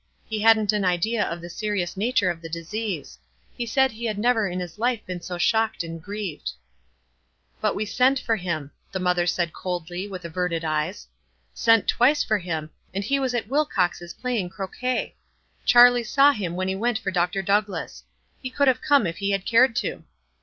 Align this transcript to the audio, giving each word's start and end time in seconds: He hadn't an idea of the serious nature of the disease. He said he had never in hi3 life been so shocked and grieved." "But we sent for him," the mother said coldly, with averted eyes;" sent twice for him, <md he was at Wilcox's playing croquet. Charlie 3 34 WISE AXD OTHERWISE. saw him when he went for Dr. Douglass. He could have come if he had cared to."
He 0.25 0.39
hadn't 0.39 0.73
an 0.73 0.83
idea 0.83 1.23
of 1.23 1.41
the 1.41 1.49
serious 1.51 1.95
nature 1.95 2.31
of 2.31 2.41
the 2.41 2.49
disease. 2.49 3.19
He 3.55 3.67
said 3.67 3.91
he 3.91 4.05
had 4.05 4.17
never 4.17 4.47
in 4.47 4.57
hi3 4.57 4.77
life 4.79 5.05
been 5.05 5.21
so 5.21 5.37
shocked 5.37 5.83
and 5.83 6.01
grieved." 6.01 6.53
"But 7.61 7.75
we 7.75 7.85
sent 7.85 8.17
for 8.17 8.35
him," 8.35 8.71
the 8.91 8.99
mother 8.99 9.27
said 9.27 9.53
coldly, 9.53 10.07
with 10.07 10.25
averted 10.25 10.65
eyes;" 10.65 11.07
sent 11.53 11.87
twice 11.87 12.23
for 12.23 12.39
him, 12.39 12.71
<md 12.95 13.03
he 13.03 13.19
was 13.19 13.35
at 13.35 13.47
Wilcox's 13.47 14.15
playing 14.15 14.49
croquet. 14.49 15.13
Charlie 15.65 16.01
3 16.03 16.07
34 16.07 16.07
WISE 16.07 16.07
AXD 16.07 16.13
OTHERWISE. 16.13 16.13
saw 16.15 16.45
him 16.51 16.55
when 16.55 16.67
he 16.67 16.75
went 16.75 16.97
for 16.97 17.11
Dr. 17.11 17.41
Douglass. 17.43 18.03
He 18.41 18.49
could 18.49 18.67
have 18.67 18.81
come 18.81 19.05
if 19.05 19.17
he 19.17 19.29
had 19.29 19.45
cared 19.45 19.75
to." 19.75 20.03